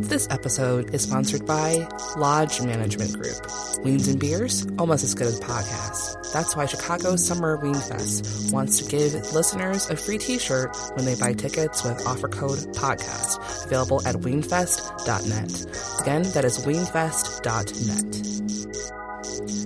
[0.00, 3.34] This episode is sponsored by Lodge Management Group.
[3.82, 6.32] Weens and beers, almost as good as podcasts.
[6.32, 11.16] That's why Chicago's Summer Ween Fest wants to give listeners a free t-shirt when they
[11.16, 16.00] buy tickets with offer code PODCAST, available at weenfest.net.
[16.00, 18.97] Again, that is weenfest.net.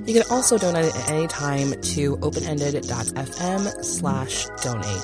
[0.07, 5.02] You can also donate at any time to openended.fm slash donate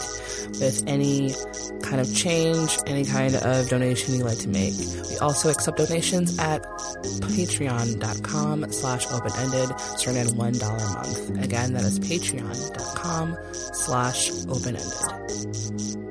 [0.60, 1.34] with any
[1.82, 4.74] kind of change, any kind of donation you'd like to make.
[5.10, 11.44] We also accept donations at patreon.com slash open-ended, starting at $1 a month.
[11.44, 16.07] Again, that is patreon.com slash open-ended.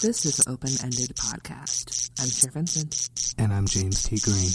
[0.00, 2.10] This is Open Ended Podcast.
[2.20, 3.08] I'm Cher Vincent.
[3.36, 4.18] And I'm James T.
[4.22, 4.54] Green.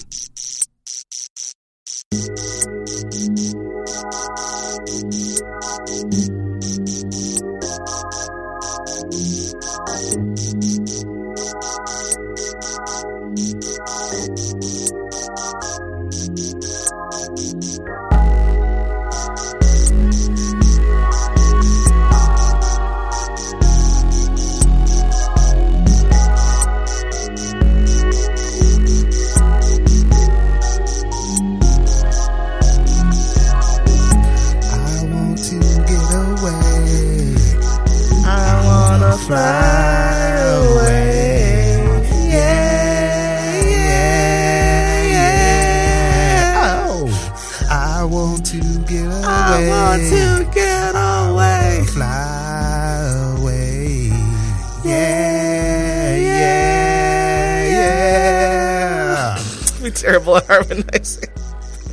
[60.33, 61.29] We're harmonizing.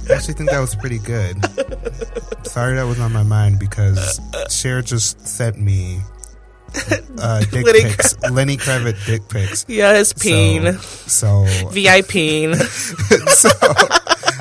[0.09, 1.37] I actually think that was pretty good.
[2.47, 6.01] Sorry that was on my mind because Cher just sent me
[7.19, 9.65] uh, dick Lenny pics, Lenny Kravitz dick pics.
[9.69, 10.73] Yes, peen.
[10.75, 12.55] So, so, VIP.
[13.29, 13.49] so,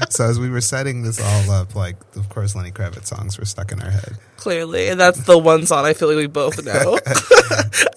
[0.10, 3.46] so as we were setting this all up, like of course Lenny Kravitz songs were
[3.46, 4.18] stuck in our head.
[4.38, 6.98] Clearly, and that's the one song I feel like we both know.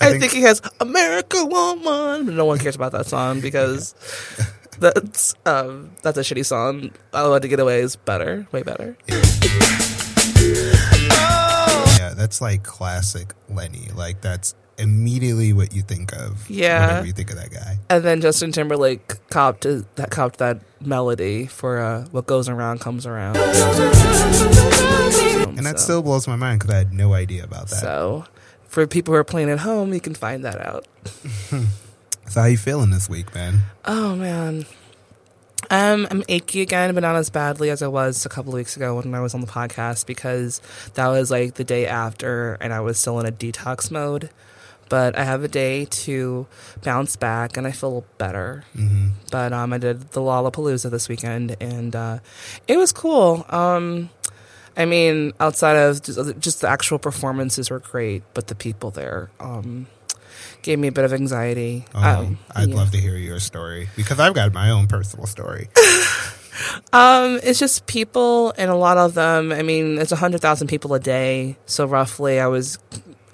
[0.00, 3.94] I, think, think- he has "America Woman," but no one cares about that song because
[4.82, 6.90] that's um, that's a shitty song.
[7.12, 8.96] I Want to Get Away is better, way better.
[11.98, 13.88] Yeah, that's like classic Lenny.
[13.94, 16.48] Like that's immediately what you think of.
[16.50, 16.86] Yeah.
[16.86, 17.78] whenever you think of that guy.
[17.88, 23.06] And then Justin Timberlake copped that copped that melody for uh, "What Goes Around Comes
[23.06, 23.54] Around," And
[25.66, 27.80] that still blows my mind because I had no idea about that.
[27.80, 28.24] So,
[28.66, 30.86] for people who are playing at home, you can find that out.
[32.28, 33.60] so how you feeling this week, man?
[33.84, 34.66] Oh man.
[35.70, 38.76] Um, I'm achy again, but not as badly as I was a couple of weeks
[38.76, 40.60] ago when I was on the podcast because
[40.94, 44.30] that was like the day after and I was still in a detox mode.
[44.88, 46.46] But I have a day to
[46.82, 48.64] bounce back and I feel better.
[48.74, 52.18] hmm But um, I did the Lollapalooza this weekend and uh,
[52.68, 53.46] it was cool.
[53.48, 54.10] Um,
[54.76, 59.30] I mean, outside of just, just the actual performances were great, but the people there
[59.40, 59.86] um,
[60.62, 61.84] gave me a bit of anxiety.
[61.94, 62.74] Oh, Um, I'd yeah.
[62.76, 65.68] love to hear your story because I've got my own personal story.
[66.92, 69.52] Um, it's just people, and a lot of them.
[69.52, 72.78] I mean, it's a hundred thousand people a day, so roughly, I was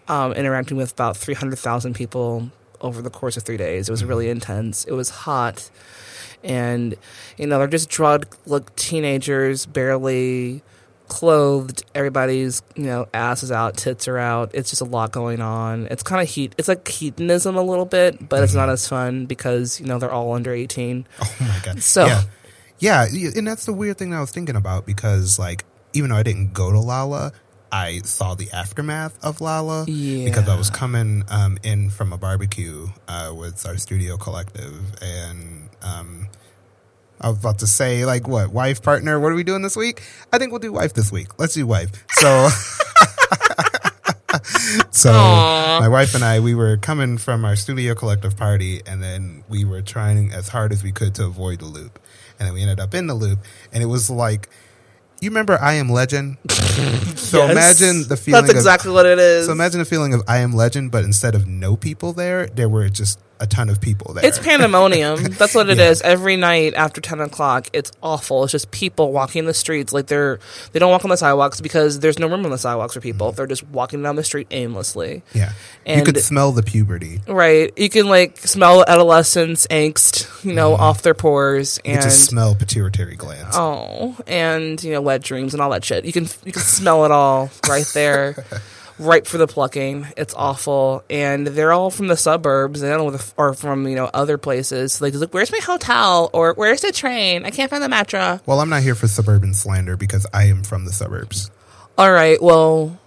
[0.06, 2.50] um, interacting with about three hundred thousand people
[2.80, 3.88] over the course of three days.
[3.88, 4.84] It was really intense.
[4.84, 5.68] It was hot,
[6.44, 6.94] and
[7.36, 10.62] you know, they're just drugged, look, teenagers, barely
[11.08, 11.84] clothed.
[11.94, 14.50] Everybody's you know ass is out, tits are out.
[14.54, 15.86] It's just a lot going on.
[15.90, 16.54] It's kind of heat.
[16.58, 20.12] It's like hedonism a little bit, but it's not as fun because you know they're
[20.12, 21.06] all under eighteen.
[21.22, 21.82] Oh my god!
[21.82, 25.64] So- yeah, yeah, and that's the weird thing that I was thinking about because, like,
[25.94, 27.32] even though I didn't go to Lolla,
[27.72, 32.86] I saw the aftermath of Lolla because I was coming um, in from a barbecue
[33.08, 36.28] uh, with our studio collective, and um,
[37.20, 39.18] I was about to say, like, what wife partner?
[39.18, 40.02] What are we doing this week?
[40.32, 41.38] I think we'll do wife this week.
[41.38, 41.90] Let's do wife.
[42.14, 42.48] So.
[44.90, 45.78] So Aw.
[45.80, 49.64] my wife and I, we were coming from our studio collective party, and then we
[49.64, 51.98] were trying as hard as we could to avoid the loop,
[52.38, 53.38] and then we ended up in the loop,
[53.72, 54.48] and it was like,
[55.20, 56.36] you remember I Am Legend?
[57.16, 57.50] so Yes.
[57.52, 58.42] imagine the feeling.
[58.42, 59.46] That's exactly of, what it is.
[59.46, 62.68] So imagine the feeling of I Am Legend, but instead of no people there, there
[62.68, 64.24] were just a ton of people there.
[64.24, 65.22] It's pandemonium.
[65.38, 66.00] That's what it is.
[66.02, 66.10] Yeah.
[66.10, 68.44] Every night after ten o'clock, it's awful.
[68.44, 70.38] It's just people walking the streets like they're
[70.72, 73.28] they don't walk on the sidewalks because there's no room on the sidewalks for people.
[73.28, 73.36] Mm-hmm.
[73.36, 75.22] They're just walking down the street aimlessly.
[75.34, 75.50] yeah,
[75.86, 77.20] you and- could smell the puberty.
[77.28, 77.72] Right.
[77.76, 80.82] You can like smell adolescence angst, you know, mm-hmm.
[80.82, 83.54] off their pores You and just smell pituitary glands.
[83.56, 86.04] oh, and you know, wet dreams and all that shit.
[86.04, 88.44] You can you can smell it all right there.
[88.98, 90.08] Ripe for the plucking.
[90.16, 94.94] It's awful, and they're all from the suburbs, and or from you know other places.
[94.94, 97.88] So they just like, "Where's my hotel?" or "Where's the train?" I can't find the
[97.88, 98.40] metro.
[98.46, 101.50] Well, I'm not here for suburban slander because I am from the suburbs.
[101.96, 102.98] All right, well,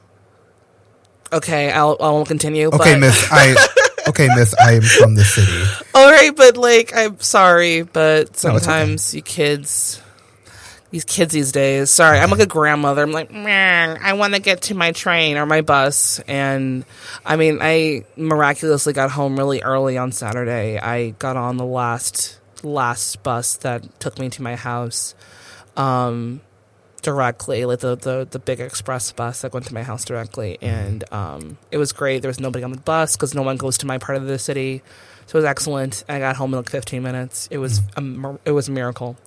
[1.33, 2.67] okay, I'll I won't continue.
[2.67, 3.55] Okay, but, miss, I
[4.09, 5.63] okay, miss, I am from the city.
[5.93, 8.59] All right, but like, I'm sorry, but No, okay.
[8.59, 10.01] sometimes you kids,
[10.91, 11.89] these kids these days.
[11.89, 13.01] Sorry, I'm like a grandmother.
[13.01, 16.85] I'm like, man, I want to get to my train or my bus, and
[17.25, 20.77] I mean, I miraculously got home really early on Saturday.
[20.77, 25.15] I got on the last last bus that took me to my house.
[25.77, 26.41] Um,
[27.01, 31.03] directly, like the, the the big express bus that went to my house directly, and
[31.11, 32.21] um, it was great.
[32.21, 34.37] There was nobody on the bus because no one goes to my part of the
[34.37, 34.81] city,
[35.25, 36.03] so it was excellent.
[36.07, 37.47] I got home in like 15 minutes.
[37.51, 39.17] It was a, it was a miracle.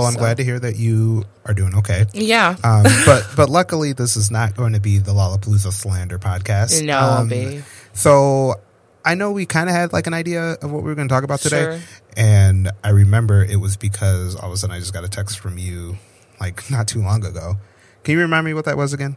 [0.00, 2.06] Well, I'm So- glad to hear that you are doing okay.
[2.12, 6.82] Yeah, Um, but but luckily, this is not going to be the Lollapalooza slander podcast.
[6.84, 7.62] no, Um, be
[7.92, 8.56] So
[9.04, 11.14] I know we kind of had like an idea of what we were going to
[11.14, 11.80] talk about today, Sure.
[12.16, 15.38] and I remember it was because all of a sudden I just got a text
[15.38, 15.96] from you
[16.40, 17.56] like not too long ago.
[18.04, 19.16] Can you remind me what that was again?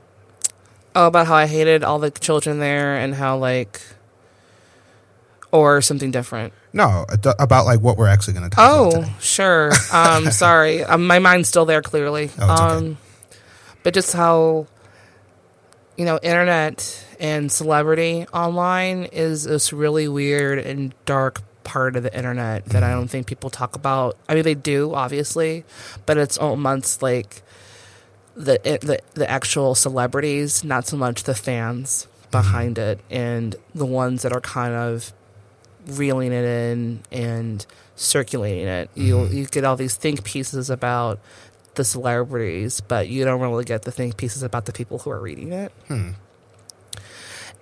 [0.96, 3.82] oh about how I hated all the children there and how like
[5.54, 6.52] or something different.
[6.74, 7.06] No,
[7.40, 9.72] about like what we're actually going to talk about Oh, sure.
[9.94, 10.84] Um, sorry.
[10.84, 12.30] Um, my mind's still there clearly.
[12.40, 12.76] Oh, it's okay.
[12.76, 12.98] um,
[13.84, 14.68] but just how
[15.96, 22.14] you know, internet and celebrity online is this really weird and dark part of the
[22.18, 22.98] internet that I Mm-hmm.
[22.98, 24.18] don't think people talk about.
[24.28, 25.64] I mean, they do obviously,
[26.08, 27.44] but it's almost like
[28.36, 34.24] the the the actual celebrities, not so much the fans behind it, and the ones
[34.24, 35.14] that are kind of
[35.88, 37.66] reeling it in and
[37.96, 38.90] circulating it.
[38.96, 41.20] You you get all these think pieces about
[41.76, 45.20] the celebrities, but you don't really get the think pieces about the people who are
[45.20, 45.72] reading it.
[45.88, 46.12] Hmm.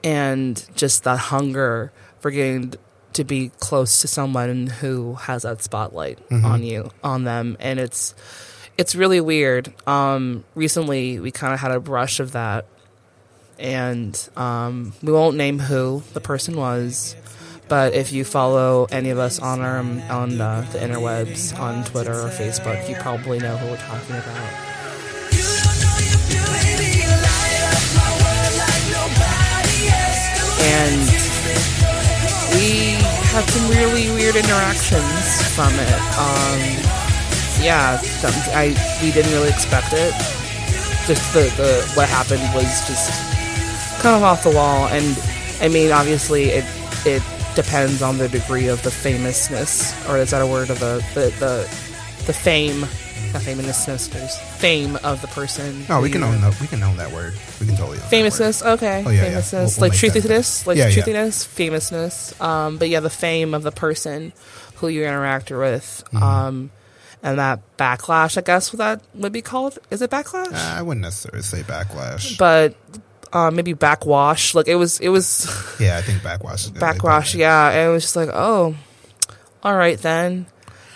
[0.04, 2.74] And just that hunger for getting
[3.14, 8.16] to be close to someone who has that spotlight on you, on them, and it's
[8.78, 9.74] it's really weird.
[9.88, 12.66] Um, recently, we kind of had a brush of that,
[13.60, 17.16] and um, we won't name who the person was,
[17.72, 19.78] but if you follow any of us on our
[20.12, 24.36] on uh, the interwebs, on Twitter or Facebook, you probably know who we're talking about.
[30.60, 31.00] And
[32.60, 33.00] we
[33.32, 36.02] had some really weird interactions from it.
[36.20, 36.60] Um,
[37.64, 40.12] yeah, some, I we didn't really expect it.
[41.08, 43.16] Just the, the what happened was just
[44.02, 45.18] kind of off the wall, and
[45.62, 46.66] I mean, obviously, it
[47.06, 47.24] it
[47.56, 51.30] depends on the degree of the famousness, or is that a word of the the
[51.40, 52.82] the, the fame,
[53.34, 55.86] not famousness, there's fame of the person.
[55.90, 56.60] No, we can own that.
[56.62, 57.34] We can own that word.
[57.60, 58.10] We can totally own that word.
[58.10, 59.42] famousness okay Oh, yeah, yeah.
[59.52, 60.90] We'll- we'll like truthiness like yeah.
[60.90, 64.34] truthiness famousness um but yeah the fame of the person
[64.76, 66.24] who you interact with Mm-hmm.
[66.24, 66.72] um
[67.24, 70.82] and that backlash i guess what that would be called is it backlash Uh, I
[70.82, 72.38] wouldn't necessarily say backlash.
[72.38, 72.76] but
[73.34, 75.46] uh, maybe backwash like it was it was
[75.80, 76.62] yeah, I think backwash.
[76.64, 78.76] Is a good way to put backwash yeah and it was just like oh
[79.64, 80.46] all right then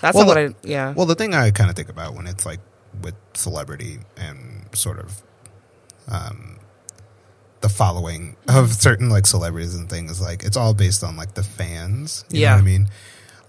[0.01, 2.13] that's Well, not the- what i yeah Well, the thing I kind of think about
[2.13, 2.59] when it's like
[3.01, 5.21] with celebrity and sort of
[6.07, 6.59] um,
[7.61, 11.43] the following of certain like celebrities and things, like it's all based on like the
[11.43, 12.23] fans.
[12.29, 12.49] You Yeah.
[12.51, 12.87] know what I mean?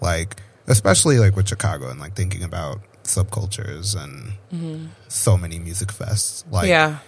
[0.00, 6.44] Like, especially like with Chicago and like thinking about subcultures and so many music fests.
[6.50, 6.70] Like, Mm-hmm.
[6.70, 6.98] yeah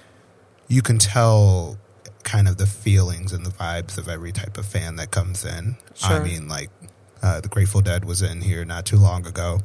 [0.68, 1.78] you can tell
[2.25, 5.76] kind of the feelings and the vibes of every type of fan that comes in.
[6.02, 6.70] I mean, like
[7.22, 9.60] uh, the Grateful Dead was in here not too long ago.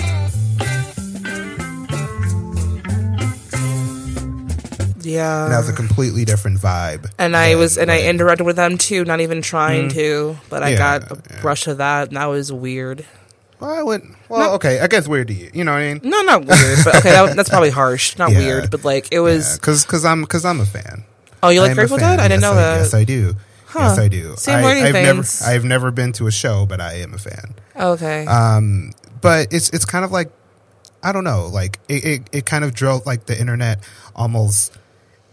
[5.05, 7.11] yeah And that was a completely different vibe.
[7.19, 10.69] And I was, and I interacted with them too, not even trying to, but I
[10.71, 11.41] Yeah, got a yeah.
[11.41, 13.05] brush of that, and that was weird.
[13.63, 14.15] Well, I wouldn't.
[14.29, 15.49] Well, okay, I guess weird to you.
[15.53, 16.01] You know what I mean?
[16.03, 18.17] No, not weird, but okay, that, that's probably harsh.
[18.17, 18.39] Not Yeah.
[18.39, 19.57] weird, but like it was.
[19.57, 21.03] because because I'm because I'm a fan.
[21.41, 21.97] oh, you I like Grateful.
[21.97, 22.19] Dead?
[22.19, 22.75] I didn't Yes, know that.
[22.77, 23.35] Yes, I do.
[23.67, 23.79] Huh.
[23.79, 24.35] Yes, I do.
[24.37, 25.23] See, I'm I, I've never.
[25.45, 27.55] I've never been to a show, but I am a fan.
[27.75, 28.25] okay.
[28.25, 28.91] Um,
[29.21, 30.31] but it's it's kind of like
[31.01, 33.83] I don't know, like it, it, it kind of drove like the internet
[34.15, 34.77] almost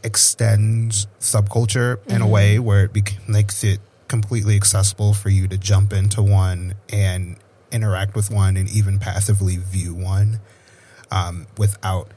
[0.02, 2.30] extends subculture in a Mm-hmm.
[2.30, 7.36] way where it bec- makes it completely accessible for you to jump into one and
[7.72, 10.40] interact with one and even passively view one
[11.10, 12.08] um, without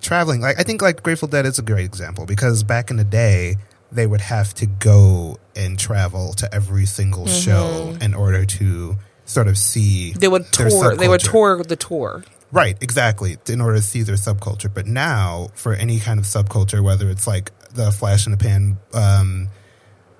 [0.00, 0.40] traveling.
[0.40, 3.56] Like I think like Grateful Dead is a great example because back in the day
[3.90, 9.48] they would have to go and travel to every single show in order to sort
[9.48, 10.18] of see Mm-hmm.
[10.18, 10.96] They would tour.
[10.96, 12.24] They would tour the tour.
[12.50, 13.38] Right, exactly.
[13.48, 14.72] In order to see their subculture.
[14.72, 18.76] But now, for any kind of subculture, whether it's like the flash in the pan
[18.92, 19.48] um,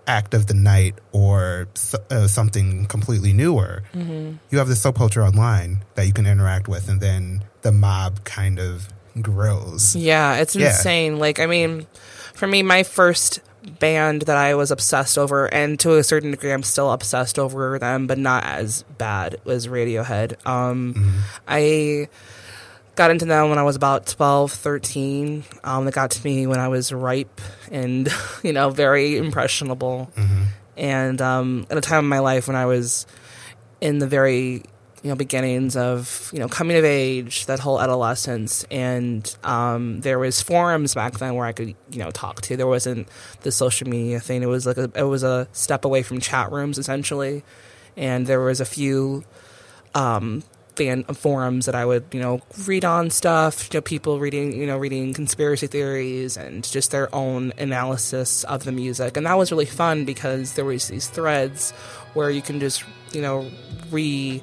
[0.06, 1.68] act of the night or
[2.10, 7.00] uh, something completely newer, you have this subculture online that you can interact with, and
[7.00, 8.88] then the mob kind of
[9.20, 9.94] grows.
[9.94, 10.68] Yeah, it's Yeah.
[10.68, 11.18] insane.
[11.18, 11.86] Like, I mean,
[12.34, 13.40] for me, my first
[13.78, 17.78] band that I was obsessed over, and to a certain degree, I'm still obsessed over
[17.78, 20.44] them, but not as bad, was Radiohead.
[20.46, 22.08] Um, I
[22.94, 25.44] got into them when I was about 12, 13.
[25.64, 28.08] Um, they got to me when I was ripe and,
[28.42, 30.10] you know, very impressionable.
[30.76, 33.06] And um, at a time in my life when I was
[33.80, 34.62] in the very
[35.02, 38.64] you know beginnings of you know coming of age that whole adolescence.
[38.70, 42.56] And um, there was forums back then where i could you know talk to.
[42.56, 43.08] There wasn't
[43.40, 44.42] the social media thing.
[44.42, 47.42] It was like a, it was a step away from chat rooms essentially.
[47.96, 49.24] And there was a few
[49.94, 50.44] um,
[50.76, 53.68] fan forums that I would, you know, read on stuff.
[53.72, 58.64] You know, people reading, you know, reading conspiracy theories and just their own analysis of
[58.64, 61.72] the music, and that was really fun because there was these threads
[62.14, 63.50] where you can just, you know,
[63.90, 64.42] re,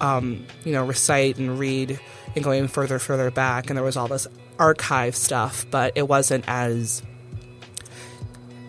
[0.00, 1.98] um, you know, recite and read
[2.34, 4.26] and going further, further back, and there was all this
[4.58, 7.02] archive stuff, but it wasn't as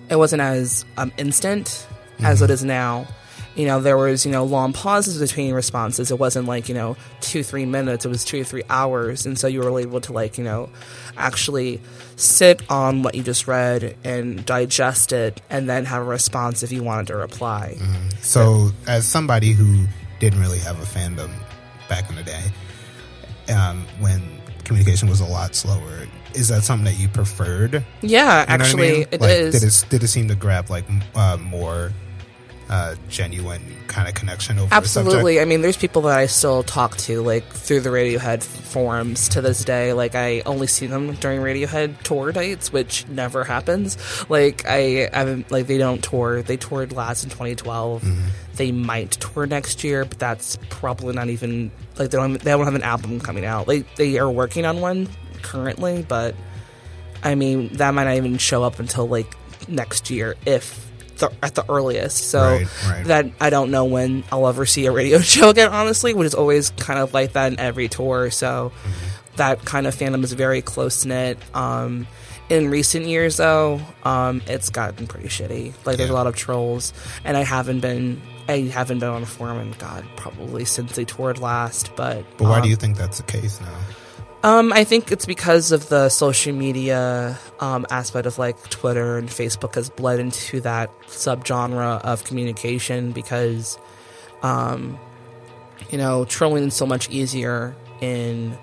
[0.09, 1.87] it wasn't as um, instant
[2.19, 3.07] as it is now.
[3.55, 6.09] You know, there was you know long pauses between responses.
[6.09, 8.05] It wasn't like you know two three minutes.
[8.05, 10.69] It was two or three hours, and so you were able to like you know
[11.17, 11.79] actually
[12.15, 16.71] sit on what you just read and digest it, and then have a response if
[16.71, 17.77] you wanted to reply.
[18.21, 19.85] So, as somebody who
[20.19, 21.29] didn't really have a fandom
[21.89, 22.43] back in the day,
[23.53, 24.21] um, when
[24.63, 27.83] communication was a lot slower, is that something that you preferred?
[28.01, 29.05] Yeah, You know what I actually, mean?
[29.11, 29.53] it like, is.
[29.59, 31.91] Did it, did it seem to grab like uh, more
[32.73, 35.39] uh, genuine kind of connection over Absolutely.
[35.39, 39.41] I mean, there's people that I still talk to, like through the Radiohead forums to
[39.41, 39.93] this day.
[39.93, 43.95] Like, I only see them during Radiohead tour dates, which never happens.
[44.27, 46.41] Like, I, haven't, like, they don't tour.
[46.41, 48.01] They toured last in 2012.
[48.01, 48.27] Mm-hmm.
[48.55, 52.33] They might tour next year, but that's probably not even like they don't.
[52.33, 53.67] They don't have an album coming out.
[53.67, 55.09] Like, they are working on one
[55.43, 56.33] currently, but
[57.23, 59.35] I mean, that might not even show up until like
[59.67, 62.29] next year, if the, at the earliest.
[62.29, 63.05] So Right, right.
[63.05, 65.69] that I don't know when I'll ever see a radio show again.
[65.71, 68.31] Honestly, which is always kind of like that in every tour.
[68.31, 68.71] So
[69.35, 71.37] that kind of fandom is very close knit.
[71.55, 72.07] Um,
[72.49, 75.73] in recent years, though, um, it's gotten pretty shitty.
[75.85, 76.93] Like there's a lot of trolls,
[77.23, 78.21] and I haven't been.
[78.45, 81.95] I haven't been on a forum in God probably since they toured last.
[81.95, 83.79] But But why um, do you think that's the case now?
[84.43, 89.29] Um, I think it's because of the social media um, aspect of like Twitter and
[89.29, 93.77] Facebook has bled into that subgenre of communication because,
[94.41, 94.99] um,
[95.89, 98.57] you know, trolling is so much easier in,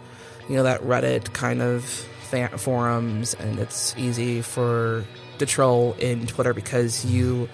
[0.51, 5.05] you know, that Reddit kind of fa- forums, and it's easy for
[5.39, 7.49] to troll in Twitter because you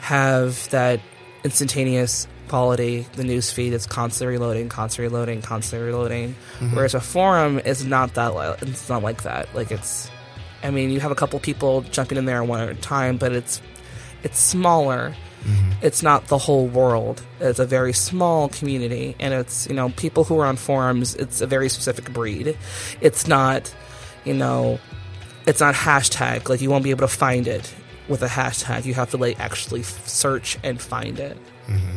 [0.00, 1.00] have that
[1.44, 3.06] instantaneous quality.
[3.14, 6.34] The news feed is constantly reloading, constantly reloading, constantly reloading.
[6.58, 6.76] Mm-hmm.
[6.76, 8.34] Whereas a forum is not that.
[8.34, 9.54] li- It's not like that.
[9.54, 10.10] Like it's.
[10.62, 13.32] I mean, you have a couple people jumping in there one at a time, but
[13.32, 13.60] it's
[14.22, 15.14] it's smaller.
[15.44, 15.72] Mm-hmm.
[15.82, 17.22] It's not the whole world.
[17.40, 21.14] It's a very small community, and it's you know people who are on forums.
[21.16, 22.56] It's a very specific breed.
[23.02, 23.74] It's not,
[24.24, 24.78] you know,
[25.46, 26.48] it's not hashtag.
[26.48, 27.74] Like you won't be able to find it
[28.08, 28.86] with a hashtag.
[28.86, 31.36] You have to like actually search and find it.
[31.66, 31.96] Mm-hmm.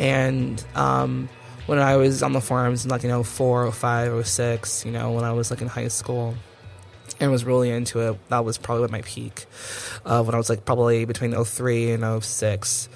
[0.00, 1.28] And um,
[1.66, 4.84] when I was on the forums in like you know four or five or six,
[4.84, 6.34] you know when I was like in high school
[7.20, 9.46] and was really into it, that was probably my peak.
[10.04, 12.88] Uh, when I was like probably between 03 and 06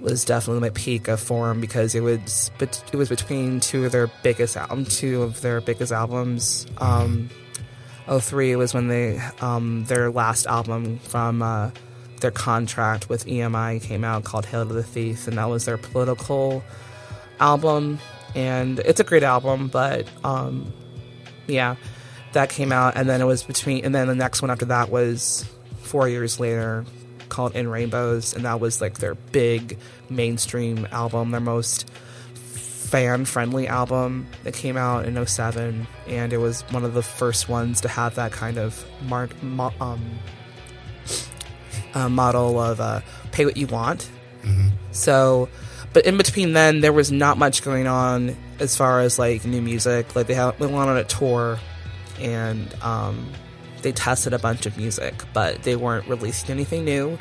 [0.00, 4.08] was definitely my peak of forum because it was it was between two of their
[4.22, 6.66] biggest album, two of their biggest albums.
[6.78, 7.28] Um,
[8.08, 11.70] 03 was when they um, their last album from uh,
[12.20, 15.78] their contract with EMI came out called Hail to the Thief, and that was their
[15.78, 16.62] political
[17.40, 17.98] album.
[18.34, 20.72] And it's a great album, but um,
[21.46, 21.76] yeah,
[22.32, 24.90] that came out, and then it was between, and then the next one after that
[24.90, 25.44] was
[25.82, 26.84] four years later
[27.28, 29.78] called In Rainbows, and that was like their big
[30.10, 31.88] mainstream album, their most
[32.88, 37.46] fan friendly album that came out in 07 and it was one of the first
[37.46, 40.00] ones to have that kind of mar- mo- um,
[41.94, 43.00] uh, model of uh,
[43.32, 44.08] pay what you want
[44.92, 45.48] So,
[45.92, 49.62] but in between then, there was not much going on as far as like new
[49.62, 50.14] music.
[50.16, 51.58] Like they they went on a tour,
[52.20, 53.30] and um,
[53.82, 57.18] they tested a bunch of music, but they weren't releasing anything new.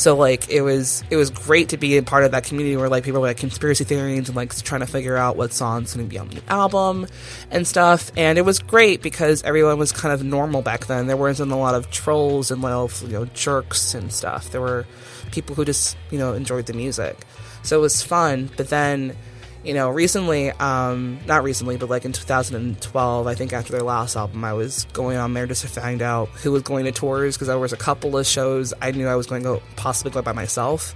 [0.00, 2.88] So like it was it was great to be a part of that community where
[2.88, 6.06] like people were like conspiracy theories and like trying to figure out what songs going
[6.06, 7.06] to be on the album
[7.50, 8.10] and stuff.
[8.16, 11.06] And it was great because everyone was kind of normal back then.
[11.06, 14.50] There wasn't a lot of trolls and little you know jerks and stuff.
[14.52, 14.86] There were
[15.32, 17.18] people who just you know enjoyed the music.
[17.62, 18.48] So it was fun.
[18.56, 19.14] But then
[19.62, 24.16] you know, recently, um, not recently, but like in 2012, I think after their last
[24.16, 27.36] album, I was going on there just to find out who was going to tours
[27.36, 30.12] because there was a couple of shows I knew I was going to go possibly
[30.12, 30.94] go by myself,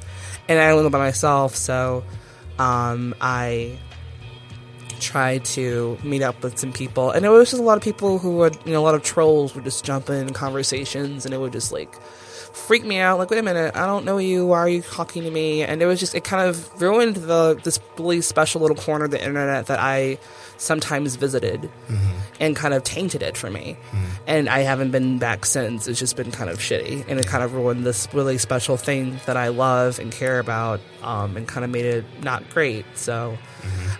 [0.48, 2.04] and I only go by myself, so
[2.58, 3.78] um, I
[4.98, 8.18] tried to meet up with some people, and it was just a lot of people
[8.18, 11.38] who would, you know, a lot of trolls would just jump in conversations, and it
[11.38, 11.94] would just like
[12.54, 13.18] freak me out.
[13.18, 14.46] Like, wait a minute, I don't know you.
[14.46, 15.62] Why are you talking to me?
[15.62, 19.10] And it was just, it kind of ruined the this really special little corner of
[19.10, 20.18] the internet that I
[20.56, 21.68] sometimes visited,
[22.40, 23.76] and kind of tainted it for me.
[24.26, 25.88] And I haven't been back since.
[25.88, 29.20] It's just been kind of shitty, and it kind of ruined this really special thing
[29.26, 32.86] that I love and care about, um, and kind of made it not great.
[32.94, 33.36] So,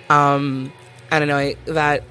[0.08, 0.73] um,
[1.11, 2.04] I don't know I, that.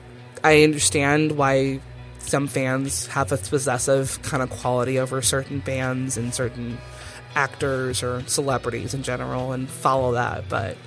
[0.44, 1.80] I understand why
[2.24, 6.78] some fans have this possessive kind of quality over certain bands and certain
[7.36, 10.78] actors or celebrities in general and follow that but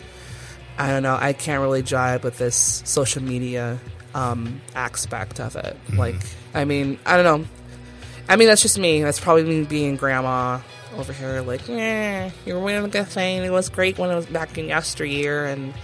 [0.78, 3.78] i don't know i can't really jive with this social media
[4.14, 5.76] um, aspect of it.
[5.94, 6.16] Like
[6.54, 7.48] i mean i don't know.
[8.28, 9.02] I mean that's just me.
[9.02, 10.60] That's probably me being grandma
[10.96, 14.24] over here like yeah you're winning a good thing it was great when it was
[14.24, 15.74] back in yesteryear and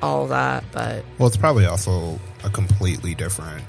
[0.00, 3.62] all that but Well, it's probably also a completely different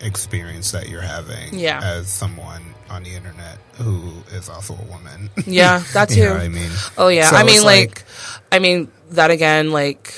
[0.00, 1.80] experience that you're having Yeah.
[1.82, 5.30] as someone on the internet who is also a woman.
[5.46, 6.40] Yeah, that You know too.
[6.44, 6.70] I mean?
[6.98, 8.04] Oh yeah, So I mean it's like,
[8.52, 10.14] I mean that again like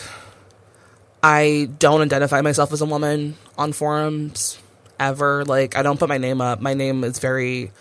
[1.22, 4.58] I don't identify myself as a woman on forums
[5.00, 5.44] ever.
[5.44, 6.60] Like I don't put my name up.
[6.60, 7.72] My name is very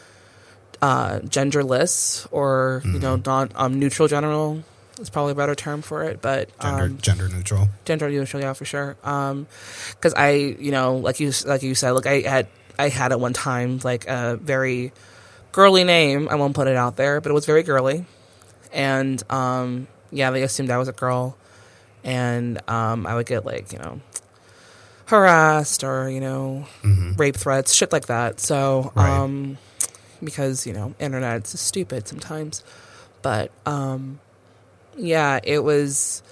[0.82, 4.62] uh genderless or you know not um neutral general
[5.00, 7.68] is probably a better term for it, but gender um, gender neutral.
[7.86, 8.98] gender neutral, yeah, for sure.
[9.04, 9.48] Um,
[9.92, 12.48] because I, you know, like you, like you said, like I had,
[12.80, 14.92] I had at one time like a very
[15.51, 16.27] girly name.
[16.30, 18.06] I won't put it out there, but it was very girly,
[18.72, 21.38] and um, yeah, they assumed I was a girl,
[22.03, 24.01] and um, I would get like you know
[25.05, 26.66] harassed or you know
[27.18, 28.40] rape threats, shit like that.
[28.40, 29.10] So, Right.
[29.10, 29.57] um,
[30.24, 32.64] because you know, internet's stupid sometimes,
[33.22, 34.20] but um,
[34.98, 36.24] yeah, it was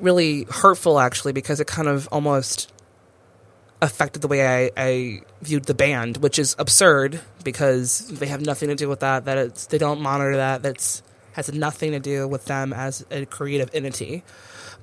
[0.00, 2.72] really hurtful actually because it kind of almost
[3.82, 8.68] affected the way I, I viewed the band, which is absurd because they have nothing
[8.68, 9.24] to do with that.
[9.24, 10.62] That it's they don't monitor that.
[10.62, 14.22] That's has nothing to do with them as a creative entity.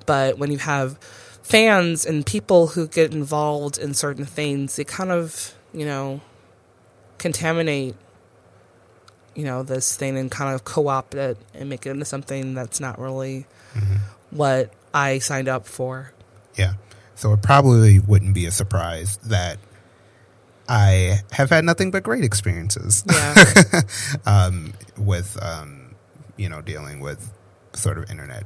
[0.06, 0.98] But when you have
[1.42, 6.20] fans and people who get involved in certain things, they kind of you know
[7.18, 7.96] contaminate
[9.34, 12.80] you know this thing and kind of co-opt it and make it into something that's
[12.80, 13.46] not really
[14.30, 16.12] what I signed up for.
[16.56, 16.74] Yeah.
[17.16, 19.58] So it probably wouldn't be a surprise that
[20.68, 23.80] I have had nothing but great experiences Yeah.
[24.26, 25.94] um, with, um,
[26.36, 27.30] you know, dealing with
[27.74, 28.44] sort of internet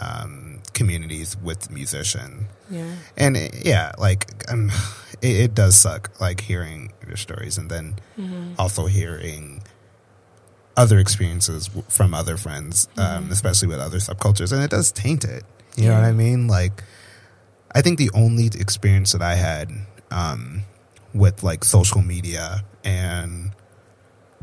[0.00, 2.46] um, communities with musician.
[2.70, 2.94] yeah.
[3.16, 4.70] And it, yeah, like um,
[5.22, 7.96] it, it does suck, like hearing your stories and then
[8.58, 9.59] also hearing
[10.76, 15.44] other experiences from other friends, um, especially with other subcultures, and it does taint it.
[15.76, 16.48] You know what I mean?
[16.48, 16.82] Like,
[17.74, 19.70] I think the only experience that I had
[20.10, 20.62] um,
[21.14, 23.52] with like social media and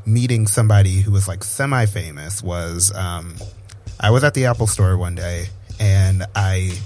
[0.06, 3.36] meeting somebody who was like semi famous was um,
[4.00, 5.48] I was at the Apple store one day
[5.80, 6.78] and I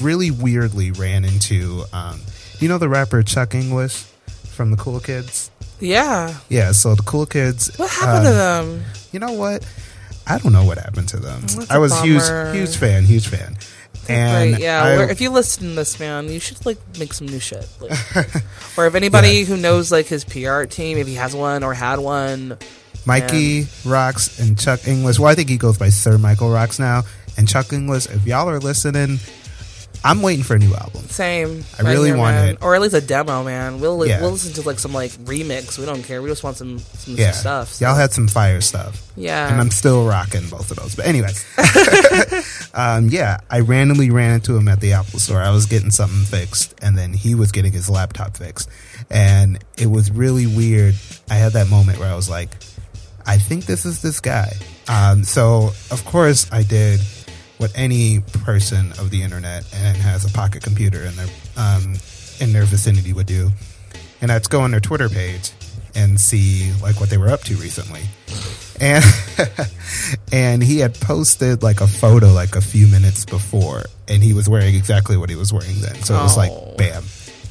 [0.00, 2.20] really weirdly ran into um,
[2.60, 4.04] you know the rapper Chuck English
[4.44, 5.50] from the Cool Kids.
[5.80, 6.36] Yeah.
[6.48, 7.76] Yeah, so the Cool Kids.
[7.78, 8.84] What happened to uh, them?
[9.12, 9.66] You know what?
[10.26, 11.40] I don't know what happened to them.
[11.42, 12.52] That's I a was huge, bummer.
[12.52, 13.56] huge fan, huge fan.
[14.08, 14.82] And right, yeah.
[14.82, 17.66] I- if you listen to this man, you should like make some new shit.
[17.80, 17.92] Like,
[18.76, 21.98] or if anybody who knows like his PR team, if he has one or had
[21.98, 22.58] one,
[23.06, 25.18] Mikey Rocks and Chuck English.
[25.18, 27.02] Well, I think he goes by Sir Michael Rocks now.
[27.38, 29.18] And Chuck English, if y'all are listening,
[30.04, 31.02] I'm waiting for a new album.
[31.08, 31.64] same.
[31.78, 32.48] I really want man.
[32.54, 32.58] it.
[32.62, 33.80] or at least a demo, man.
[33.80, 34.20] We'll Yeah.
[34.20, 35.78] we'll listen to like some like remix.
[35.78, 36.22] We don't care.
[36.22, 37.72] We just want some some Yeah, stuff.
[37.74, 39.02] so- y'all had some fire stuff.
[39.16, 39.50] Yeah.
[39.50, 40.94] and I'm still rocking both of those.
[40.94, 41.32] But anyway,
[42.74, 45.40] um, yeah, I randomly ran into him at the Apple store.
[45.40, 48.68] I was getting something fixed, and then he was getting his laptop fixed,
[49.10, 50.94] and it was really weird.
[51.30, 52.50] I had that moment where I was like,
[53.26, 54.52] I think this is this guy.
[54.88, 57.00] Um, so of course I did
[57.58, 61.94] what any person of the internet and has a pocket computer in their um,
[62.40, 63.50] in their vicinity would do,
[64.20, 65.50] and that's go on their Twitter page
[65.94, 68.02] and see like what they were up to recently.
[68.80, 69.04] And
[70.32, 74.48] and he had posted like a photo like a few minutes before, and he was
[74.48, 75.96] wearing exactly what he was wearing then.
[75.96, 76.40] So it was Oh.
[76.40, 77.02] like, bam,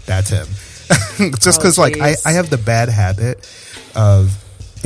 [0.05, 0.47] that's him.
[1.39, 2.15] Just Oh, because like I.
[2.25, 3.39] I have the bad habit
[3.95, 4.31] of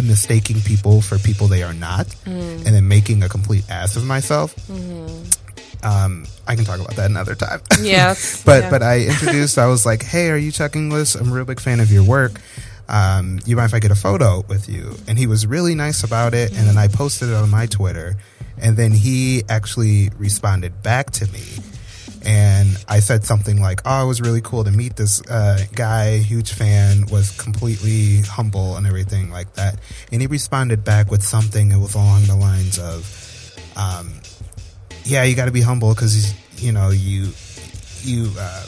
[0.01, 4.54] mistaking people for people they are not, and then making a complete ass of myself.
[5.84, 7.62] Um, I can talk about that another time.
[7.82, 8.13] Yeah,
[8.45, 8.69] but yeah.
[8.69, 9.58] but I introduced.
[9.58, 11.15] I was like, "Hey, are you Chuck English?
[11.15, 12.39] I'm a real big fan of your work.
[12.88, 16.04] Um, you mind if I get a photo with you?" And he was really nice
[16.04, 16.56] about it.
[16.56, 18.15] And then I posted it on my Twitter,
[18.60, 21.41] and then he actually responded back to me.
[22.23, 26.17] And I said something like, "Oh, it was really cool to meet this uh, guy.
[26.17, 27.05] Huge fan.
[27.07, 29.79] Was completely humble and everything like that."
[30.12, 33.10] And he responded back with something that was along the lines of,
[33.75, 34.13] um,
[35.03, 37.31] "Yeah, you got to be humble because you know you
[38.03, 38.65] you uh,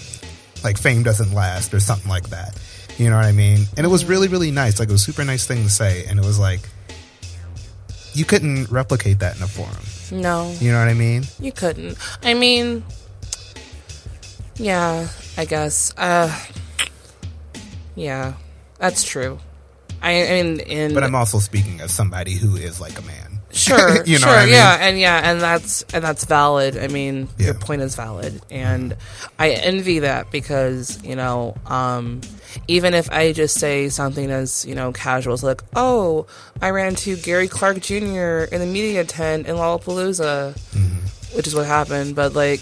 [0.64, 2.60] like fame doesn't last or something like that.
[2.98, 3.66] You know what I mean?
[3.78, 4.80] And it was really really nice.
[4.80, 6.62] Like it was a super nice thing to say, and it was like
[8.14, 9.76] you couldn't replicate that in a forum.
[10.22, 11.24] no, You know what I mean?
[11.40, 11.98] you couldn't.
[12.24, 12.84] I mean,
[14.58, 15.94] yeah, I guess.
[15.98, 16.34] Uh,
[17.96, 18.34] yeah,
[18.80, 19.40] that's true.
[20.02, 23.40] I, I mean, in But I'm also speaking as somebody who is like a man.
[23.54, 24.54] sure, You know sure, I mean?
[24.56, 26.76] yeah, and yeah, and that's and that's valid.
[26.76, 27.46] I mean, Yeah.
[27.48, 28.98] your point is valid, and
[29.38, 32.22] I envy that because you know, um,
[32.68, 36.26] even if I just say something as you know casual, as like, "Oh,
[36.64, 38.50] I ran to Gary Clark Jr.
[38.52, 41.36] in the media tent in Lollapalooza," Mm-hmm.
[41.38, 42.16] which is what happened.
[42.16, 42.62] But like,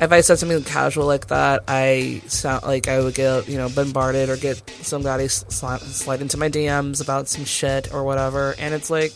[0.00, 3.68] if I said something casual like that, I sound like I would get you know
[3.68, 8.74] bombarded or get somebody slide, slide into my DMs about some shit or whatever, and
[8.74, 9.12] it's like.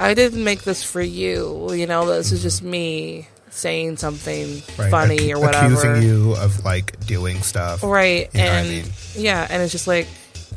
[0.00, 1.72] I didn't make this for you.
[1.72, 4.90] You know, this is just me saying something Right?
[4.90, 5.66] funny Ac- or whatever.
[5.66, 7.84] Accusing you of like doing stuff.
[7.84, 8.28] Right.
[8.32, 8.84] You know what I and mean?
[9.14, 10.08] yeah, and it's just like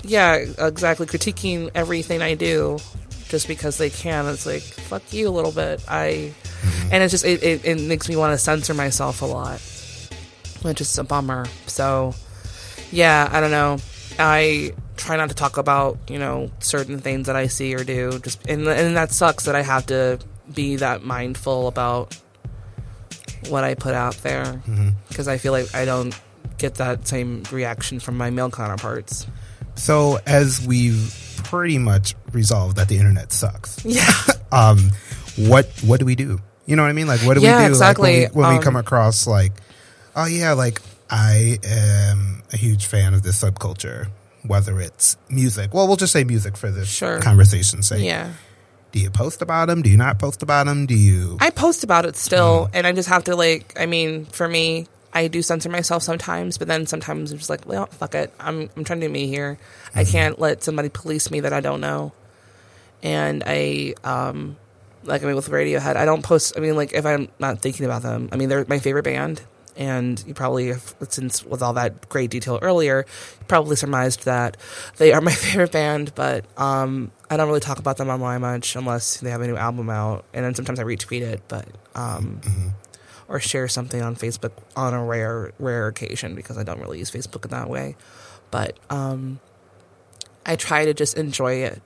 [0.03, 2.79] yeah, exactly critiquing everything I do
[3.29, 4.27] just because they can.
[4.27, 5.83] It's like fuck you a little bit.
[5.87, 6.93] I Mm-hmm.
[6.93, 9.59] and it's just it, it, it makes me want to censor myself a lot.
[10.63, 11.45] Which is a bummer.
[11.67, 12.15] So
[12.91, 13.77] yeah, I don't know.
[14.17, 18.17] I try not to talk about, you know, certain things that I see or do.
[18.19, 20.17] Just and and that sucks that I have to
[20.51, 22.17] be that mindful about
[23.49, 24.61] what I put out there
[25.09, 26.19] because I feel like I don't
[26.57, 29.27] get that same reaction from my male counterparts.
[29.75, 31.13] So as we've
[31.49, 34.07] pretty much resolved that the internet sucks, Yeah.
[34.51, 34.91] um,
[35.37, 36.39] what what do we do?
[36.65, 37.07] You know what I mean?
[37.07, 38.23] Like, what do Yeah, we do exactly.
[38.23, 39.53] like, when, we, when we Um, come across like,
[40.15, 44.07] oh yeah, like I am a huge fan of this subculture,
[44.47, 45.73] whether it's music.
[45.73, 47.19] Well, we'll just say music for this Sure.
[47.19, 48.03] conversation's sake.
[48.03, 48.33] yeah.
[48.91, 49.81] Do you post about them?
[49.81, 50.85] Do you not post about them?
[50.85, 51.37] Do you?
[51.41, 53.73] I post about it still, and I just have to like.
[53.77, 57.65] I mean, for me, I do censor myself sometimes, but then sometimes I'm just like,
[57.65, 58.33] well, fuck it.
[58.37, 59.57] I'm I'm trying to do me here.
[59.95, 62.11] I can't let somebody police me that I don't know.
[63.01, 64.57] And I, um,
[65.03, 66.57] like I mean, with Radiohead, I don't post.
[66.57, 69.41] I mean, like if I'm not thinking about them, I mean, they're my favorite band,
[69.77, 70.73] and you probably,
[71.07, 73.05] since with all that great detail earlier,
[73.39, 74.57] you probably surmised that
[74.97, 76.13] they are my favorite band.
[76.15, 79.55] But um, I don't really talk about them online much unless they have a new
[79.55, 82.41] album out, and then sometimes I retweet it, but um,
[83.27, 87.11] or share something on Facebook on a rare rare occasion because I don't really use
[87.11, 87.95] Facebook in that way.
[88.51, 89.39] But um,
[90.45, 91.81] I try to just enjoy it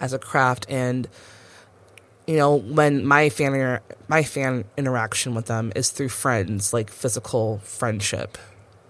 [0.00, 1.08] as a craft and
[2.26, 7.58] you know when my fan my fan interaction with them is through friends like physical
[7.58, 8.36] friendship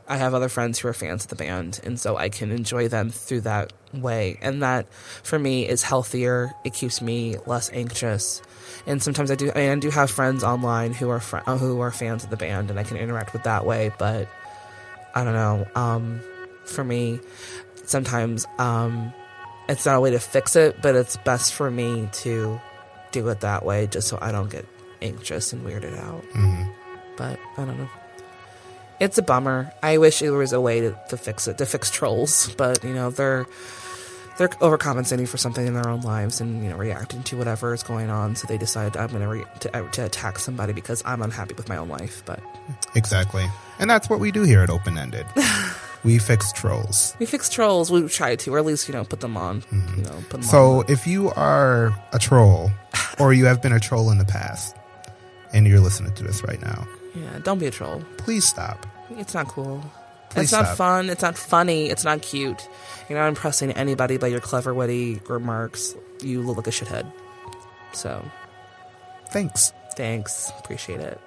[0.08, 2.88] i have other friends who are fans of the band and so i can enjoy
[2.88, 8.42] them through that way and that for me is healthier it keeps me less anxious
[8.86, 11.80] and sometimes i do I, mean, I do have friends online who are fr- who
[11.80, 14.28] are fans of the band and i can interact with that way but
[15.14, 16.20] i don't know um
[16.64, 17.20] for me
[17.84, 19.12] sometimes um
[19.68, 22.60] it's not a way to fix it, but it's best for me to
[23.12, 24.66] do it that way just so I don't get
[25.00, 26.22] anxious and weirded out.
[26.34, 26.70] Mhm.
[27.16, 27.88] But I don't know.
[29.00, 29.72] It's a bummer.
[29.82, 32.94] I wish there was a way to, to fix it, to fix trolls, but you
[32.94, 33.46] know, they're
[34.36, 37.84] they're overcompensating for something in their own lives and you know reacting to whatever is
[37.84, 41.04] going on so they decide i'm going to re- to uh, to attack somebody because
[41.06, 42.40] i'm unhappy with my own life but
[42.96, 43.44] Exactly.
[43.78, 45.24] And that's what we do here at Open Ended.
[46.04, 47.14] we fix trolls.
[47.20, 49.62] we fix trolls we try to or at least you know put them on
[49.96, 52.72] you know put them So on if you are a troll
[53.20, 54.74] or you have been a troll in the past
[55.52, 58.86] and you're listening to this right now, yeah don't be a troll please stop.
[59.10, 59.84] It's not cool.
[60.30, 61.10] Please it's not fun.
[61.10, 61.88] It's not funny.
[61.90, 62.68] It's not cute.
[63.08, 65.94] You're not impressing anybody by your clever, witty remarks.
[66.22, 67.10] you look like a shithead.
[67.92, 68.24] So
[69.30, 69.72] Thanks.
[69.96, 71.20] thanks, appreciate it.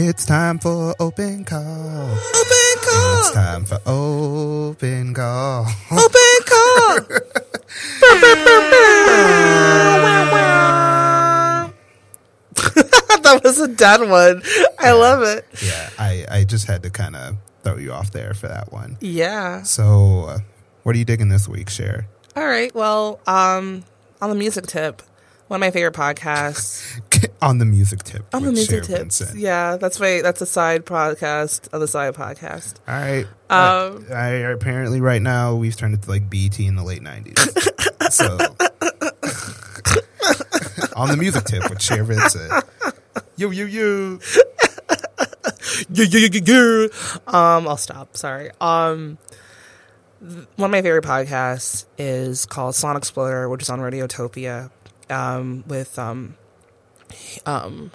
[0.00, 1.60] It's time for open call.
[1.60, 3.18] Open call.
[3.18, 5.66] It's time for open call.
[5.90, 7.00] Open call.
[13.24, 14.40] that was a dead one.
[14.78, 15.44] I love it.
[15.60, 18.98] yeah, I, I just had to kind of throw you off there for that one.
[19.00, 19.64] Yeah.
[19.64, 20.38] So, uh,
[20.84, 22.06] what are you digging this week, Cher?
[22.36, 22.72] All right.
[22.72, 23.82] Well, um,
[24.20, 25.02] on the music tip,
[25.48, 27.00] one of my favorite podcasts.
[27.42, 28.24] on the music tip.
[28.32, 29.10] On the music tip.
[29.34, 32.76] Yeah, that's my that's a side podcast on the side podcast.
[32.86, 33.26] All right.
[33.50, 37.02] Um, I, I, apparently, right now, we've turned it to like BT in the late
[37.02, 37.38] 90s.
[38.12, 38.36] so,
[40.96, 42.52] on the music tip with Cher Vincent.
[43.36, 44.18] Yo, yo, yo.
[45.90, 46.86] Yeah, yeah, yeah, yeah.
[47.26, 48.16] Um, I'll stop.
[48.16, 48.50] Sorry.
[48.60, 49.16] Um,
[50.20, 54.70] one of my favorite podcasts is called Song Exploder, which is on Radiotopia.
[55.10, 56.36] Um, with um,
[57.46, 57.90] um,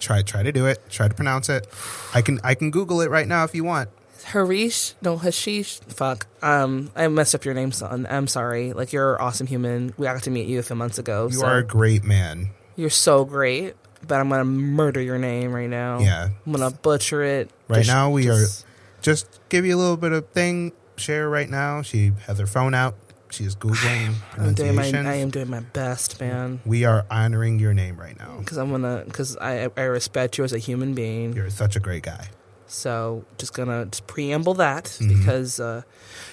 [0.00, 0.78] Try, try to do it.
[0.90, 1.66] Try to pronounce it.
[2.14, 3.88] I can, I can Google it right now if you want.
[4.24, 5.80] Harish, no Hashish.
[5.80, 6.26] Fuck.
[6.42, 8.06] Um, I messed up your name, son.
[8.08, 8.72] I'm sorry.
[8.72, 9.94] Like you're an awesome human.
[9.98, 11.26] We got to meet you a few months ago.
[11.30, 12.50] You so are a great man.
[12.76, 13.74] you're so great.
[14.06, 16.00] But I'm gonna murder your name right now.
[16.00, 16.28] Yeah.
[16.44, 17.50] I'm gonna butcher it.
[17.68, 18.66] Right Just- now, we just- are
[19.00, 20.72] just give you a little bit of thing.
[20.96, 21.80] Share right now.
[21.82, 22.94] She has her phone out.
[23.34, 24.84] She is googling I'm doing my.
[24.84, 26.60] I am doing my best, man.
[26.64, 28.36] we are honoring your name right now.
[28.38, 29.02] Because I'm gonna.
[29.04, 31.32] Because I I respect you as a human being.
[31.34, 32.28] You're such a great guy.
[32.66, 35.18] So just gonna just preamble that Mm-hmm.
[35.18, 35.82] because uh,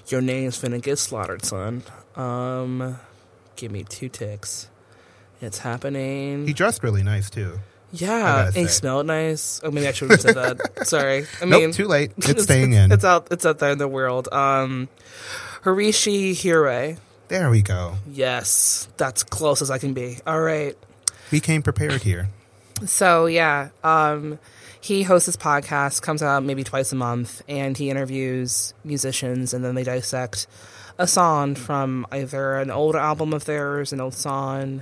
[0.07, 1.83] your name's finna get slaughtered, son.
[2.15, 2.99] Um,
[3.55, 4.69] give me two ticks.
[5.41, 6.45] It's happening.
[6.45, 7.59] He dressed really nice too.
[7.91, 8.67] Yeah, he say.
[8.67, 9.59] smelled nice.
[9.63, 10.59] Oh, maybe I should have said that.
[10.87, 11.25] Sorry.
[11.41, 12.11] I nope, mean, too late.
[12.17, 12.91] It's staying in.
[12.91, 13.27] It's out.
[13.31, 14.27] It's out there in the world.
[14.31, 14.89] Um,
[15.63, 16.97] Harishi Hire.
[17.27, 17.95] there we go.
[18.09, 20.17] Yes, that's close as I can be.
[20.25, 20.75] All right.
[21.31, 22.29] We came prepared here.
[22.85, 24.39] So yeah, um,
[24.79, 29.63] he hosts his podcast, comes out maybe twice a month, and he interviews musicians, and
[29.63, 30.47] then they dissect
[30.97, 34.81] a song from either an old album of theirs, an old song,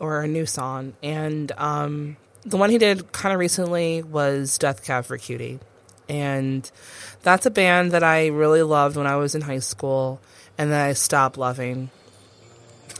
[0.00, 0.94] or a new song.
[1.02, 5.58] And um, the one he did kind of recently was Death Cab for Cutie,
[6.08, 6.70] and
[7.22, 10.20] that's a band that I really loved when I was in high school,
[10.56, 11.90] and then I stopped loving.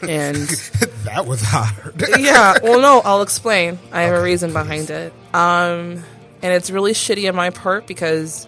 [0.03, 0.37] And
[1.05, 2.05] that was hard.
[2.19, 3.79] yeah, well, no, I'll explain.
[3.93, 5.13] I have a reason behind it.
[5.33, 6.03] Um,
[6.43, 8.47] and it's really shitty on my part because,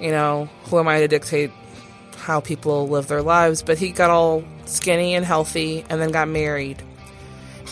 [0.00, 1.50] you know, who am I to dictate
[2.16, 3.62] how people live their lives?
[3.62, 6.82] But he got all skinny and healthy and then got married.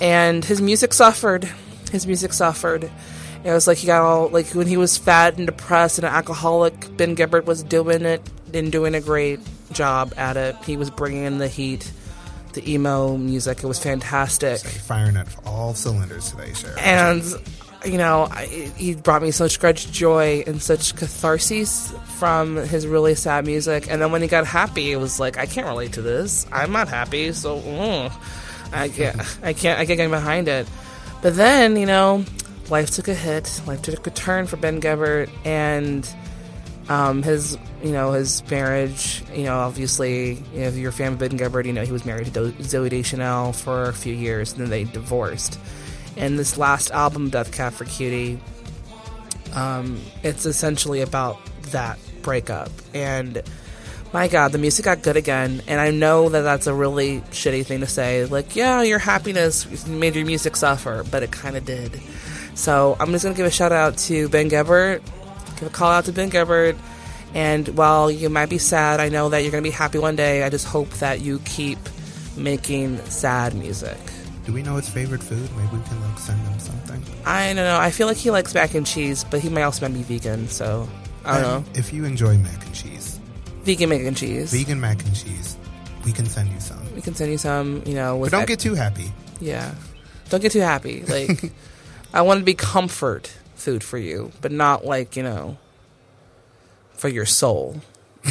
[0.01, 1.51] And his music suffered.
[1.91, 2.91] His music suffered.
[3.43, 6.13] It was like he got all, like, when he was fat and depressed and an
[6.13, 8.21] alcoholic, Ben Gibbard was doing it
[8.53, 9.41] and doing a great
[9.73, 10.57] job at it.
[10.65, 11.91] He was bringing in the heat,
[12.53, 13.63] the emo music.
[13.63, 16.75] It was fantastic Firing at all cylinders today, Cher.
[16.79, 17.23] and
[17.85, 23.15] you know I, he brought me such great joy and such catharsis from his really
[23.15, 26.03] sad music and then when he got happy it was like i can't relate to
[26.03, 28.13] this i'm not happy so mm,
[28.73, 30.69] i can't i can't i can't get behind it
[31.23, 32.25] but then you know
[32.69, 36.09] life took a hit life took a turn for ben Gibbard, and
[36.89, 41.13] um, his you know his marriage you know obviously you know, if you're a fan
[41.13, 44.53] of Ben Gibbard, you know he was married to Zooey Deschanel for a few years
[44.53, 45.59] and then they divorced.
[46.17, 48.41] And this last album Death Cab for Cutie
[49.55, 51.39] um, it's essentially about
[51.73, 52.71] that breakup.
[52.95, 53.43] And
[54.13, 57.65] my god the music got good again and I know that that's a really shitty
[57.65, 61.65] thing to say like yeah your happiness made your music suffer but it kind of
[61.65, 62.01] did
[62.55, 65.03] so I'm just gonna give a shout out to Ben Gibbard
[65.61, 66.77] give a call out to Ben Gibbard.
[67.33, 70.17] And while you might be sad, I know that you're going to be happy one
[70.17, 70.43] day.
[70.43, 71.79] I just hope that you keep
[72.37, 73.99] making sad music.
[74.47, 75.49] Do we know his favorite food?
[75.57, 77.05] Maybe we can like send him something.
[77.25, 77.79] I don't know.
[77.79, 80.49] I feel like he likes mac and cheese, but he might also be vegan.
[80.49, 80.89] So
[81.25, 81.73] I don't know.
[81.79, 83.10] If you enjoy mac and cheese,
[83.65, 84.53] Vegan mac and cheese.
[84.53, 85.57] vegan mac and cheese,
[86.05, 86.95] we can send you some.
[86.95, 87.83] We can send you some.
[87.87, 89.13] You know, But don't get too happy.
[89.41, 89.75] yeah.
[90.31, 91.05] Don't get too happy.
[91.09, 91.53] Like
[92.15, 95.59] I want to be comfort food for you, but not like you know
[96.95, 97.81] for your soul.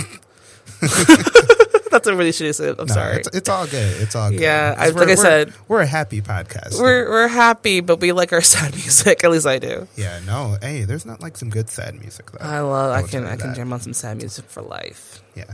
[1.92, 2.56] That's a really shitty.
[2.56, 2.70] say.
[2.70, 3.18] I'm No, sorry.
[3.18, 4.02] It's, it's all good.
[4.02, 4.40] It's all good.
[4.40, 6.80] Yeah, I- like I said- we're a happy podcast.
[6.80, 9.24] We're we're happy, but we like our sad music.
[9.24, 9.88] At least I do.
[9.96, 12.46] yeah, no, hey, there's not like some good sad music though.
[12.46, 12.92] I love.
[12.92, 13.56] I can I can that.
[13.58, 15.22] jam on some sad music for life.
[15.36, 15.46] Yeah.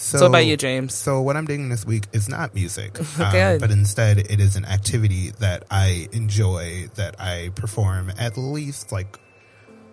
[0.00, 0.94] So, So about you, James?
[0.94, 4.64] So what I'm doing this week is not music, um, but instead it is an
[4.64, 9.18] activity that I enjoy that I perform at least like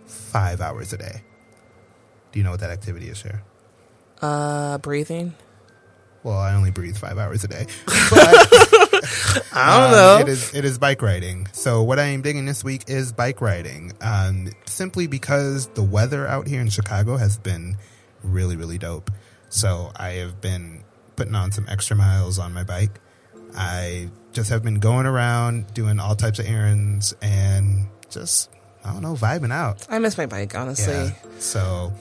[0.05, 1.23] five hours a day.
[2.31, 3.41] Do you know what that activity is, Cher?
[4.21, 5.33] Uh, breathing.
[6.25, 7.67] Well, I only breathe five hours a day.
[7.87, 10.17] I don't Um, know.
[10.21, 11.47] It is it is bike riding.
[11.53, 13.93] So what I am digging this week is bike riding.
[14.01, 17.77] Um, simply because the weather out here in Chicago has been
[18.23, 19.11] really really dope.
[19.49, 20.83] So I have been
[21.15, 22.99] putting on some extra miles on my bike.
[23.55, 28.49] I just have been going around doing all types of errands and just
[28.83, 29.85] I don't know vibing out.
[29.89, 30.93] I miss my bike, honestly.
[30.93, 31.11] Yeah.
[31.39, 31.93] So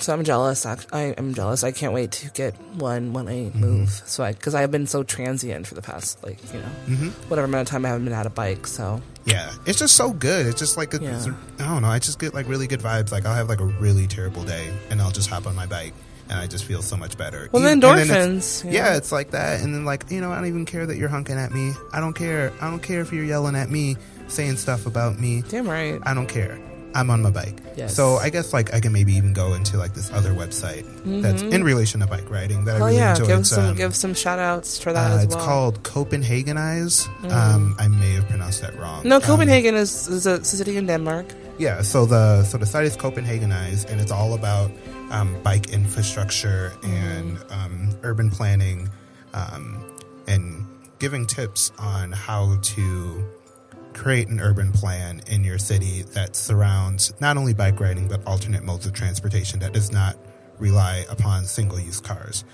[0.00, 0.66] So I'm jealous.
[0.66, 1.64] I am jealous.
[1.64, 3.60] I can't wait to get one when I Mm-hmm.
[3.60, 3.90] move.
[3.90, 7.08] So I, because I've been so transient for the past, like you know, Mm-hmm.
[7.30, 8.66] whatever amount of time I haven't been at a bike.
[8.66, 10.46] So Yeah, it's just so good.
[10.46, 11.24] It's just like a, Yeah.
[11.58, 11.88] I don't know.
[11.88, 13.12] I just get like really good vibes.
[13.12, 15.94] Like I'll have like a really terrible day, and I'll just hop on my bike,
[16.28, 17.48] and I just feel so much better.
[17.52, 18.90] Well, the Even- and then it's- endorphins, yeah.
[18.90, 18.96] yeah.
[18.96, 19.60] it's like that.
[19.62, 21.72] And then like you know, I don't even care that you're honking at me.
[21.92, 22.52] I don't care.
[22.60, 23.96] I don't care if you're yelling at me,
[24.28, 25.42] saying stuff about me.
[25.48, 25.98] damn right.
[26.02, 26.58] I don't care.
[26.94, 27.58] I'm on my bike.
[27.76, 27.94] Yes.
[27.96, 30.84] So I guess like I can maybe even go into like this other website
[31.22, 33.02] that's in relation to bike riding that I Oh really Mm-hmm.
[33.04, 33.26] yeah, enjoy.
[33.36, 35.44] give some um, give some shout outs for that uh, as it's well.
[35.44, 37.08] Called Copenhagenize.
[37.32, 39.02] Um, I may have pronounced that wrong.
[39.08, 41.26] no, Um, Copenhagen is, is a city in Denmark.
[41.58, 44.70] Yeah, so the so the site is Copenhagenize, and it's all about
[45.10, 48.88] um, bike infrastructure and um, urban planning,
[49.34, 49.78] um,
[50.26, 50.66] and
[50.98, 53.24] giving tips on how to
[53.94, 58.62] create an urban plan in your city that surrounds not only bike riding but alternate
[58.64, 60.16] modes of transportation that does not
[60.58, 62.44] rely upon single use cars,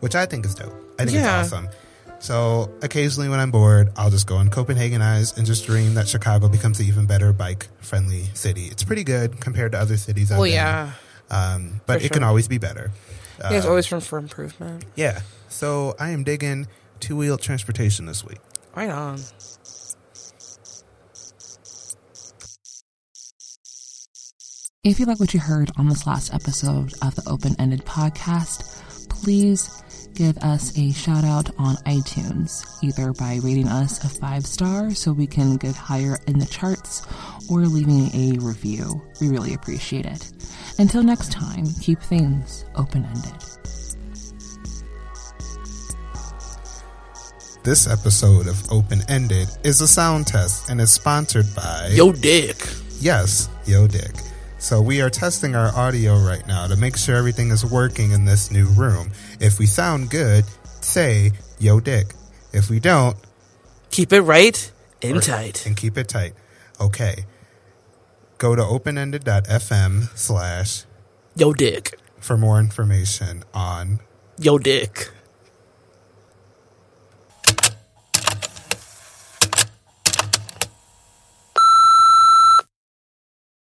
[0.00, 0.74] which I think is dope.
[0.98, 1.40] I think Yeah.
[1.42, 1.68] it's awesome.
[2.20, 6.48] So occasionally when I'm bored, I'll just go on Copenhagenize and just dream that Chicago
[6.48, 8.66] becomes an even better bike friendly city.
[8.66, 10.32] It's pretty good compared to other cities.
[10.32, 10.54] I've Well, been.
[10.54, 10.92] yeah,
[11.30, 12.90] Um, but For it can always be better.
[13.38, 14.84] yeah, it's Um, always room for improvement.
[14.96, 15.20] yeah.
[15.48, 16.66] So I am digging
[17.00, 18.38] two wheeled transportation this week.
[18.74, 19.20] Right on.
[24.88, 29.10] If you like what you heard on this last episode of the Open Ended podcast,
[29.10, 29.82] please
[30.14, 35.12] give us a shout out on iTunes, either by rating us a five star so
[35.12, 37.06] we can get higher in the charts
[37.50, 39.02] or leaving a review.
[39.20, 40.32] We really appreciate it.
[40.78, 43.44] Until next time, keep things open ended.
[47.62, 52.56] This episode of Open Ended is a sound test and is sponsored by Yo, dick.
[53.00, 54.14] Yes, Yo Dick.
[54.58, 58.24] So we are testing our audio right now to make sure everything is working in
[58.24, 59.12] this new room.
[59.40, 60.44] If we sound good,
[60.80, 62.08] say Yo Dick.
[62.52, 63.16] If we don't,
[63.90, 65.64] Keep it right and tight.
[65.64, 66.34] and keep it tight.
[66.80, 67.24] Okay.
[68.38, 70.84] Go to openended.fm slash
[71.36, 71.98] Yo, dick.
[72.20, 74.00] for more information on
[74.40, 75.08] Yo, dick.